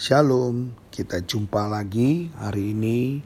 [0.00, 3.20] Shalom, kita jumpa lagi hari ini.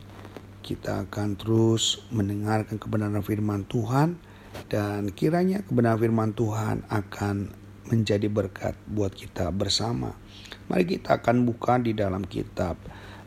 [0.59, 4.19] Kita akan terus mendengarkan kebenaran firman Tuhan
[4.67, 7.55] dan kiranya kebenaran firman Tuhan akan
[7.95, 10.19] menjadi berkat buat kita bersama.
[10.67, 12.75] Mari kita akan buka di dalam kitab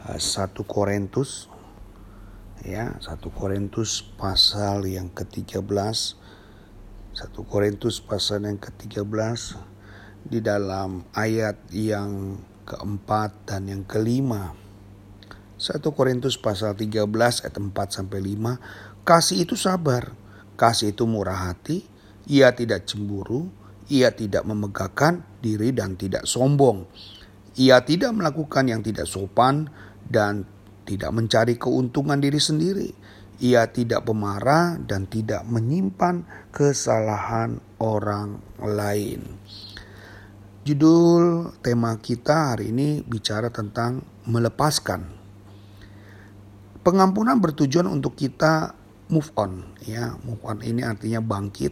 [0.03, 1.47] 1 eh, Korintus
[2.67, 5.55] ya, 1 Korintus pasal yang ke-13.
[7.15, 9.07] 1 Korintus pasal yang ke-13
[10.27, 12.35] di dalam ayat yang
[12.67, 14.51] keempat dan yang kelima.
[15.57, 17.07] 1 Korintus pasal 13
[17.47, 19.07] ayat 4 sampai 5.
[19.07, 20.11] Kasih itu sabar,
[20.59, 21.87] kasih itu murah hati,
[22.27, 23.47] ia tidak cemburu,
[23.87, 26.83] ia tidak memegahkan diri dan tidak sombong.
[27.57, 29.71] Ia tidak melakukan yang tidak sopan
[30.05, 30.45] dan
[30.85, 32.89] tidak mencari keuntungan diri sendiri.
[33.41, 39.25] Ia tidak pemarah dan tidak menyimpan kesalahan orang lain.
[40.67, 44.99] Judul tema kita hari ini bicara tentang melepaskan.
[46.83, 48.75] Pengampunan bertujuan untuk kita
[49.07, 50.19] move on ya.
[50.27, 51.71] Move on ini artinya bangkit.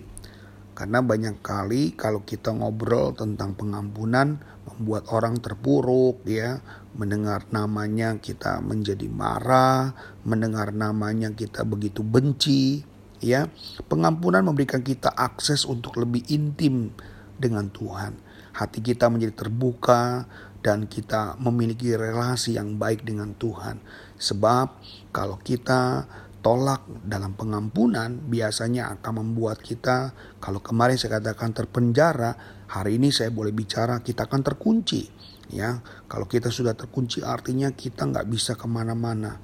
[0.79, 6.63] Karena banyak kali kalau kita ngobrol tentang pengampunan membuat orang terpuruk ya,
[6.95, 9.91] mendengar namanya kita menjadi marah,
[10.23, 12.87] mendengar namanya kita begitu benci
[13.19, 13.51] ya.
[13.91, 16.95] Pengampunan memberikan kita akses untuk lebih intim
[17.39, 20.23] dengan Tuhan hati kita menjadi terbuka
[20.63, 23.83] dan kita memiliki relasi yang baik dengan Tuhan.
[24.17, 26.07] Sebab kalau kita
[26.39, 33.29] tolak dalam pengampunan biasanya akan membuat kita kalau kemarin saya katakan terpenjara, hari ini saya
[33.29, 35.11] boleh bicara kita akan terkunci.
[35.45, 35.77] Ya,
[36.09, 39.37] kalau kita sudah terkunci artinya kita nggak bisa ke mana-mana.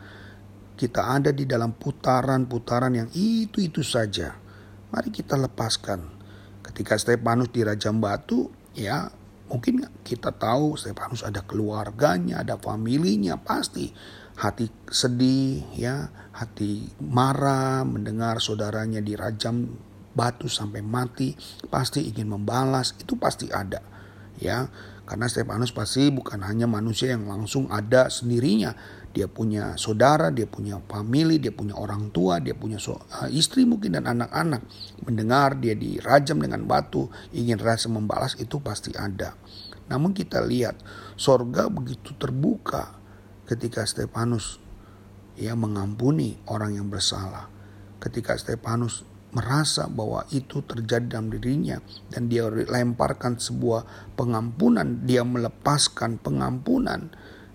[0.73, 4.33] Kita ada di dalam putaran-putaran yang itu-itu saja.
[4.89, 6.20] Mari kita lepaskan.
[6.71, 9.11] Ketika Stefanus dirajam batu, ya
[9.51, 13.91] mungkin kita tahu Stefanus ada keluarganya, ada familinya pasti
[14.39, 19.67] hati sedih ya, hati marah mendengar saudaranya dirajam
[20.15, 21.35] batu sampai mati,
[21.67, 23.83] pasti ingin membalas, itu pasti ada
[24.39, 24.71] ya.
[25.03, 28.71] Karena Stefanus pasti bukan hanya manusia yang langsung ada sendirinya,
[29.11, 33.67] dia punya saudara, dia punya family, dia punya orang tua, dia punya so, uh, istri
[33.67, 34.63] mungkin dan anak-anak.
[35.03, 39.35] Mendengar dia dirajam dengan batu, ingin rasa membalas itu pasti ada.
[39.91, 40.79] Namun kita lihat
[41.19, 42.95] sorga begitu terbuka
[43.43, 44.63] ketika Stefanus
[45.35, 47.51] ya mengampuni orang yang bersalah.
[47.99, 51.79] Ketika Stefanus merasa bahwa itu terjadi dalam dirinya
[52.11, 57.11] dan dia lemparkan sebuah pengampunan, dia melepaskan pengampunan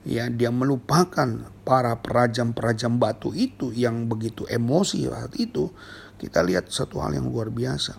[0.06, 5.74] ya dia melupakan para perajam-perajam batu itu yang begitu emosi saat itu.
[6.16, 7.98] Kita lihat satu hal yang luar biasa.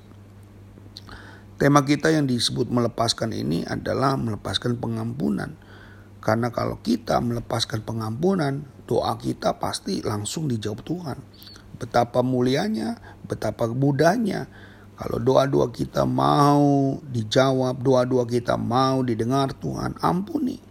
[1.60, 5.54] Tema kita yang disebut melepaskan ini adalah melepaskan pengampunan.
[6.24, 11.18] Karena kalau kita melepaskan pengampunan doa kita pasti langsung dijawab Tuhan.
[11.78, 12.98] Betapa mulianya
[13.28, 14.48] betapa mudahnya.
[14.98, 20.67] Kalau doa-doa kita mau dijawab, doa-doa kita mau didengar Tuhan, ampuni.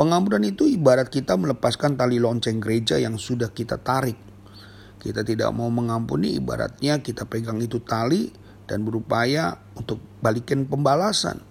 [0.00, 4.16] Pengampunan itu ibarat kita melepaskan tali lonceng gereja yang sudah kita tarik.
[4.96, 8.32] Kita tidak mau mengampuni ibaratnya kita pegang itu tali
[8.64, 11.44] dan berupaya untuk balikin pembalasan.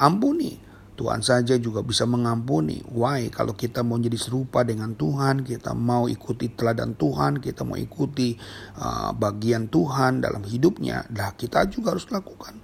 [0.00, 0.64] Ampuni.
[0.96, 2.80] Tuhan saja juga bisa mengampuni.
[2.88, 3.28] Why?
[3.28, 8.34] Kalau kita mau jadi serupa dengan Tuhan, kita mau ikuti teladan Tuhan, kita mau ikuti
[8.80, 12.56] uh, bagian Tuhan dalam hidupnya, dah kita juga harus lakukan.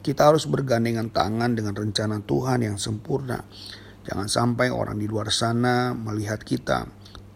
[0.00, 3.44] Kita harus bergandengan tangan dengan rencana Tuhan yang sempurna.
[4.02, 6.90] Jangan sampai orang di luar sana melihat kita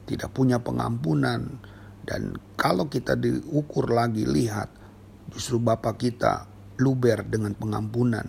[0.06, 1.62] tidak punya pengampunan
[2.06, 4.70] dan kalau kita diukur lagi lihat
[5.30, 6.46] justru Bapak kita
[6.78, 8.26] luber dengan pengampunan.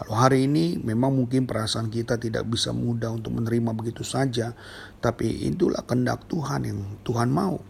[0.00, 4.56] Kalau hari ini memang mungkin perasaan kita tidak bisa mudah untuk menerima begitu saja,
[4.96, 7.60] tapi itulah kehendak Tuhan yang Tuhan mau.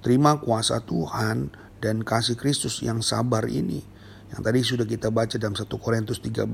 [0.00, 1.52] Terima kuasa Tuhan
[1.84, 3.84] dan kasih Kristus yang sabar ini.
[4.32, 6.48] Yang tadi sudah kita baca dalam 1 Korintus 13,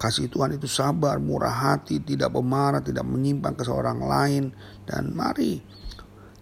[0.00, 4.56] Kasih Tuhan itu sabar, murah hati, tidak pemarah, tidak menyimpang ke seorang lain.
[4.88, 5.60] Dan mari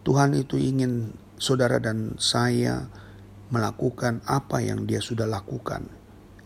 [0.06, 1.10] Tuhan itu ingin
[1.42, 2.86] saudara dan saya
[3.50, 5.90] melakukan apa yang dia sudah lakukan.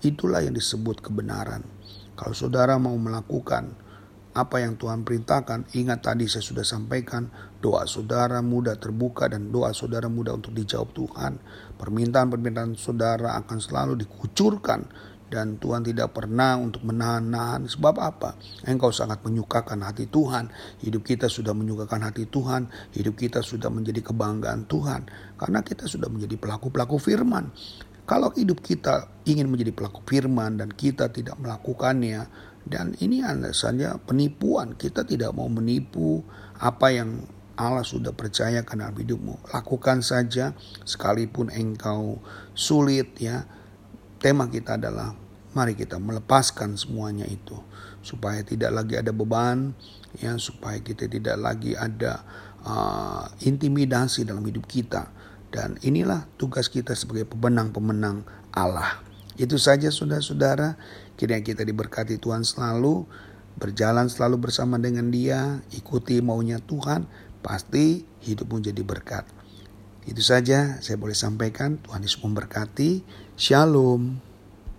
[0.00, 1.68] Itulah yang disebut kebenaran.
[2.16, 3.76] Kalau saudara mau melakukan
[4.32, 7.28] apa yang Tuhan perintahkan, ingat tadi saya sudah sampaikan,
[7.60, 11.36] doa saudara mudah terbuka dan doa saudara mudah untuk dijawab Tuhan.
[11.76, 14.88] Permintaan-permintaan saudara akan selalu dikucurkan
[15.32, 17.64] dan Tuhan tidak pernah untuk menahan-nahan.
[17.64, 18.36] Sebab apa?
[18.68, 20.52] Engkau sangat menyukakan hati Tuhan.
[20.84, 22.68] Hidup kita sudah menyukakan hati Tuhan.
[22.92, 25.08] Hidup kita sudah menjadi kebanggaan Tuhan.
[25.40, 27.48] Karena kita sudah menjadi pelaku-pelaku firman.
[28.04, 34.78] Kalau hidup kita ingin menjadi pelaku firman dan kita tidak melakukannya, Dan ini saja penipuan.
[34.78, 36.22] Kita tidak mau menipu
[36.62, 37.26] apa yang
[37.58, 39.50] Allah sudah percayakan dalam hidupmu.
[39.50, 40.54] Lakukan saja
[40.86, 42.22] sekalipun engkau
[42.54, 43.44] sulit ya.
[44.22, 45.21] Tema kita adalah
[45.52, 47.56] mari kita melepaskan semuanya itu
[48.02, 49.76] supaya tidak lagi ada beban
[50.18, 52.24] ya supaya kita tidak lagi ada
[52.66, 55.08] uh, intimidasi dalam hidup kita
[55.52, 58.24] dan inilah tugas kita sebagai pemenang-pemenang
[58.56, 59.04] Allah.
[59.36, 60.80] Itu saja saudara-saudara,
[61.20, 63.04] kiranya kita diberkati Tuhan selalu,
[63.60, 67.04] berjalan selalu bersama dengan dia, ikuti maunya Tuhan,
[67.44, 69.28] pasti hidupmu jadi berkat.
[70.08, 73.04] Itu saja saya boleh sampaikan, Tuhan Yesus memberkati.
[73.36, 74.31] Shalom.